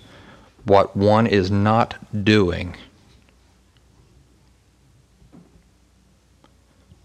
what 0.65 0.95
one 0.95 1.25
is 1.27 1.49
not 1.49 1.95
doing 2.23 2.75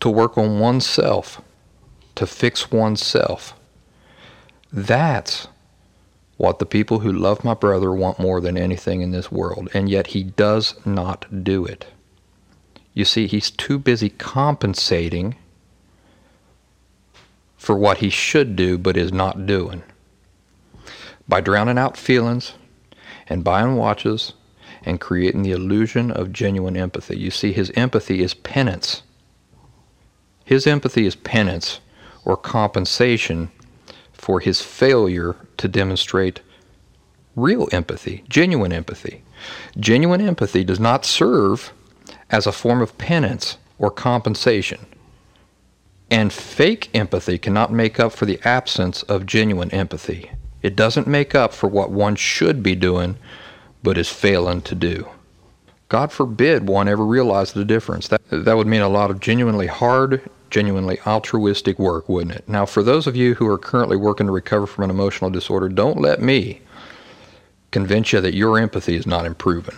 to 0.04 0.10
work 0.10 0.36
on 0.36 0.58
oneself, 0.58 1.40
to 2.14 2.26
fix 2.26 2.70
oneself. 2.70 3.54
That's 4.70 5.48
what 6.36 6.58
the 6.58 6.66
people 6.66 6.98
who 6.98 7.10
love 7.10 7.42
my 7.42 7.54
brother 7.54 7.90
want 7.90 8.18
more 8.18 8.38
than 8.38 8.58
anything 8.58 9.00
in 9.00 9.12
this 9.12 9.32
world, 9.32 9.70
and 9.72 9.88
yet 9.88 10.08
he 10.08 10.22
does 10.22 10.74
not 10.84 11.42
do 11.42 11.64
it. 11.64 11.86
You 12.92 13.06
see, 13.06 13.26
he's 13.26 13.50
too 13.50 13.78
busy 13.78 14.10
compensating 14.10 15.36
for 17.64 17.76
what 17.76 17.98
he 17.98 18.10
should 18.10 18.56
do 18.56 18.76
but 18.78 18.96
is 18.96 19.12
not 19.12 19.46
doing. 19.46 19.82
By 21.26 21.40
drowning 21.40 21.78
out 21.78 21.96
feelings 21.96 22.54
and 23.28 23.42
buying 23.42 23.76
watches 23.76 24.34
and 24.84 25.00
creating 25.00 25.42
the 25.42 25.52
illusion 25.52 26.10
of 26.10 26.32
genuine 26.32 26.76
empathy. 26.76 27.16
You 27.16 27.30
see, 27.30 27.52
his 27.52 27.70
empathy 27.74 28.22
is 28.22 28.34
penance 28.34 29.02
his 30.44 30.66
empathy 30.66 31.06
is 31.06 31.16
penance 31.16 31.80
or 32.24 32.36
compensation 32.36 33.50
for 34.12 34.40
his 34.40 34.60
failure 34.60 35.36
to 35.56 35.68
demonstrate 35.68 36.40
real 37.34 37.68
empathy, 37.72 38.24
genuine 38.28 38.72
empathy. 38.72 39.22
Genuine 39.78 40.20
empathy 40.20 40.62
does 40.62 40.78
not 40.78 41.04
serve 41.04 41.72
as 42.30 42.46
a 42.46 42.52
form 42.52 42.80
of 42.80 42.96
penance 42.98 43.56
or 43.78 43.90
compensation. 43.90 44.86
And 46.10 46.32
fake 46.32 46.90
empathy 46.94 47.38
cannot 47.38 47.72
make 47.72 47.98
up 47.98 48.12
for 48.12 48.26
the 48.26 48.40
absence 48.44 49.02
of 49.04 49.26
genuine 49.26 49.70
empathy. 49.70 50.30
It 50.62 50.76
doesn't 50.76 51.06
make 51.06 51.34
up 51.34 51.52
for 51.52 51.68
what 51.68 51.90
one 51.90 52.16
should 52.16 52.62
be 52.62 52.74
doing 52.74 53.16
but 53.82 53.98
is 53.98 54.08
failing 54.08 54.62
to 54.62 54.74
do. 54.74 55.08
God 55.88 56.10
forbid 56.10 56.66
one 56.66 56.88
ever 56.88 57.04
realize 57.04 57.52
the 57.52 57.64
difference. 57.64 58.08
That, 58.08 58.20
that 58.30 58.56
would 58.56 58.66
mean 58.66 58.80
a 58.80 58.88
lot 58.88 59.10
of 59.10 59.20
genuinely 59.20 59.66
hard, 59.66 60.28
genuinely 60.50 60.98
altruistic 61.06 61.78
work, 61.78 62.08
wouldn't 62.08 62.34
it? 62.34 62.48
Now, 62.48 62.64
for 62.64 62.82
those 62.82 63.06
of 63.06 63.14
you 63.14 63.34
who 63.34 63.46
are 63.46 63.58
currently 63.58 63.96
working 63.96 64.26
to 64.26 64.32
recover 64.32 64.66
from 64.66 64.84
an 64.84 64.90
emotional 64.90 65.30
disorder, 65.30 65.68
don't 65.68 66.00
let 66.00 66.22
me 66.22 66.62
convince 67.70 68.12
you 68.12 68.20
that 68.22 68.34
your 68.34 68.58
empathy 68.58 68.96
is 68.96 69.06
not 69.06 69.26
improving. 69.26 69.76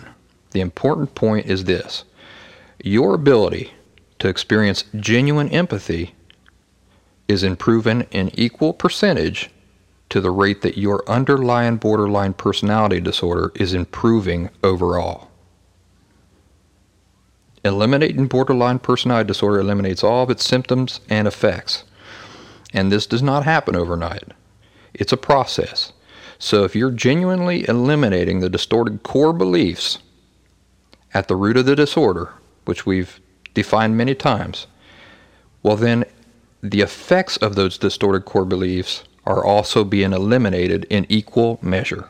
The 0.51 0.61
important 0.61 1.15
point 1.15 1.47
is 1.47 1.65
this 1.65 2.05
your 2.81 3.13
ability 3.13 3.73
to 4.19 4.29
experience 4.29 4.85
genuine 4.95 5.49
empathy 5.49 6.15
is 7.27 7.43
improving 7.43 8.01
in 8.11 8.31
equal 8.33 8.73
percentage 8.73 9.49
to 10.09 10.21
the 10.21 10.31
rate 10.31 10.61
that 10.61 10.77
your 10.77 11.03
underlying 11.09 11.77
borderline 11.77 12.33
personality 12.33 12.99
disorder 12.99 13.51
is 13.55 13.73
improving 13.73 14.49
overall. 14.63 15.29
Eliminating 17.65 18.27
borderline 18.27 18.79
personality 18.79 19.27
disorder 19.27 19.59
eliminates 19.59 20.03
all 20.03 20.23
of 20.23 20.29
its 20.29 20.45
symptoms 20.45 21.01
and 21.09 21.27
effects. 21.27 21.83
And 22.73 22.91
this 22.91 23.05
does 23.05 23.21
not 23.21 23.43
happen 23.43 23.75
overnight. 23.75 24.23
It's 24.93 25.11
a 25.11 25.17
process. 25.17 25.91
So 26.39 26.63
if 26.63 26.75
you're 26.75 26.91
genuinely 26.91 27.67
eliminating 27.67 28.39
the 28.39 28.49
distorted 28.49 29.03
core 29.03 29.33
beliefs 29.33 29.99
at 31.13 31.27
the 31.27 31.35
root 31.35 31.57
of 31.57 31.65
the 31.65 31.75
disorder, 31.75 32.33
which 32.65 32.85
we've 32.85 33.19
defined 33.53 33.97
many 33.97 34.15
times, 34.15 34.67
well, 35.63 35.75
then 35.75 36.05
the 36.71 36.81
effects 36.81 37.37
of 37.37 37.55
those 37.55 37.77
distorted 37.77 38.25
core 38.25 38.45
beliefs 38.45 39.03
are 39.25 39.43
also 39.43 39.83
being 39.83 40.13
eliminated 40.13 40.85
in 40.89 41.05
equal 41.09 41.59
measure, 41.61 42.07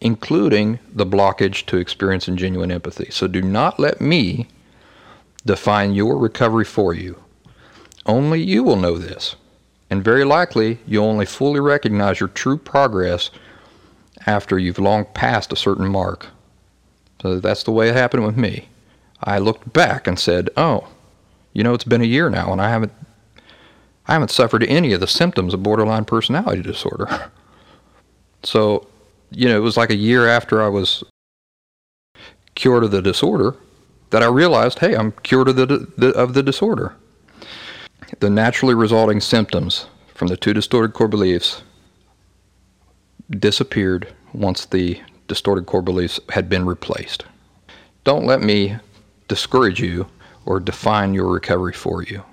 including 0.00 0.78
the 0.92 1.06
blockage 1.06 1.66
to 1.66 1.76
experiencing 1.76 2.36
genuine 2.36 2.70
empathy. 2.70 3.10
So 3.10 3.26
do 3.26 3.42
not 3.42 3.78
let 3.78 4.00
me 4.00 4.48
define 5.44 5.94
your 5.94 6.16
recovery 6.16 6.64
for 6.64 6.94
you. 6.94 7.22
Only 8.06 8.40
you 8.42 8.62
will 8.62 8.76
know 8.76 8.96
this, 8.96 9.36
and 9.90 10.02
very 10.02 10.24
likely 10.24 10.78
you'll 10.86 11.04
only 11.04 11.26
fully 11.26 11.60
recognize 11.60 12.20
your 12.20 12.30
true 12.30 12.56
progress 12.56 13.30
after 14.26 14.58
you've 14.58 14.78
long 14.78 15.04
passed 15.14 15.52
a 15.52 15.56
certain 15.56 15.88
mark. 15.88 16.26
So 17.22 17.40
that's 17.40 17.62
the 17.62 17.72
way 17.72 17.88
it 17.88 17.94
happened 17.94 18.24
with 18.24 18.36
me. 18.36 18.68
I 19.22 19.38
looked 19.38 19.72
back 19.72 20.06
and 20.06 20.18
said, 20.18 20.48
"Oh, 20.56 20.88
you 21.52 21.62
know, 21.64 21.74
it's 21.74 21.84
been 21.84 22.00
a 22.00 22.04
year 22.04 22.30
now, 22.30 22.52
and 22.52 22.60
I 22.60 22.70
haven't, 22.70 22.92
I 24.08 24.14
haven't 24.14 24.30
suffered 24.30 24.64
any 24.64 24.92
of 24.92 25.00
the 25.00 25.06
symptoms 25.06 25.54
of 25.54 25.62
borderline 25.62 26.04
personality 26.04 26.62
disorder." 26.62 27.30
so, 28.42 28.86
you 29.30 29.48
know, 29.48 29.56
it 29.56 29.62
was 29.62 29.76
like 29.76 29.90
a 29.90 29.96
year 29.96 30.26
after 30.26 30.62
I 30.62 30.68
was 30.68 31.04
cured 32.54 32.84
of 32.84 32.90
the 32.90 33.02
disorder 33.02 33.54
that 34.10 34.22
I 34.22 34.26
realized, 34.26 34.78
hey, 34.80 34.96
I'm 34.96 35.12
cured 35.22 35.48
of 35.48 35.56
the, 35.56 35.66
the 35.96 36.08
of 36.10 36.34
the 36.34 36.42
disorder. 36.42 36.96
The 38.20 38.30
naturally 38.30 38.74
resulting 38.74 39.20
symptoms 39.20 39.86
from 40.14 40.28
the 40.28 40.36
two 40.36 40.54
distorted 40.54 40.94
core 40.94 41.08
beliefs 41.08 41.62
disappeared 43.30 44.08
once 44.32 44.64
the 44.64 45.00
distorted 45.26 45.66
core 45.66 45.82
beliefs 45.82 46.18
had 46.30 46.48
been 46.48 46.64
replaced. 46.64 47.24
Don't 48.04 48.26
let 48.26 48.40
me 48.40 48.76
discourage 49.28 49.80
you 49.80 50.08
or 50.46 50.58
define 50.58 51.12
your 51.12 51.30
recovery 51.30 51.74
for 51.74 52.02
you. 52.02 52.24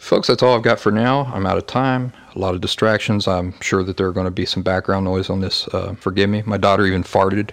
Folks, 0.00 0.28
that's 0.28 0.42
all 0.42 0.56
I've 0.56 0.62
got 0.62 0.80
for 0.80 0.90
now. 0.90 1.30
I'm 1.34 1.44
out 1.44 1.58
of 1.58 1.66
time. 1.66 2.14
A 2.34 2.38
lot 2.38 2.54
of 2.54 2.62
distractions. 2.62 3.28
I'm 3.28 3.54
sure 3.60 3.84
that 3.84 3.98
there 3.98 4.06
are 4.06 4.12
going 4.12 4.24
to 4.24 4.30
be 4.30 4.46
some 4.46 4.62
background 4.62 5.04
noise 5.04 5.28
on 5.28 5.40
this. 5.40 5.68
Uh, 5.68 5.94
forgive 5.94 6.30
me. 6.30 6.42
My 6.46 6.56
daughter 6.56 6.86
even 6.86 7.04
farted 7.04 7.50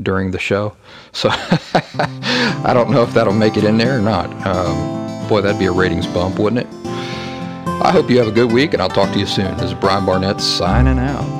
during 0.00 0.30
the 0.30 0.38
show. 0.38 0.76
So 1.12 1.28
I 1.32 2.70
don't 2.72 2.90
know 2.90 3.02
if 3.02 3.12
that'll 3.14 3.34
make 3.34 3.56
it 3.56 3.64
in 3.64 3.78
there 3.78 3.98
or 3.98 4.00
not. 4.00 4.30
Um, 4.46 5.28
boy, 5.28 5.40
that'd 5.40 5.58
be 5.58 5.66
a 5.66 5.72
ratings 5.72 6.06
bump, 6.06 6.38
wouldn't 6.38 6.62
it? 6.62 6.68
I 6.86 7.90
hope 7.90 8.08
you 8.08 8.18
have 8.18 8.28
a 8.28 8.32
good 8.32 8.52
week, 8.52 8.74
and 8.74 8.80
I'll 8.80 8.88
talk 8.88 9.12
to 9.12 9.18
you 9.18 9.26
soon. 9.26 9.56
This 9.56 9.72
is 9.72 9.74
Brian 9.74 10.06
Barnett 10.06 10.40
signing 10.40 11.00
out. 11.00 11.37